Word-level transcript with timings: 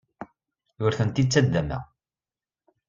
Ur 0.83 0.91
tent-id-ttaddameɣ. 0.97 1.83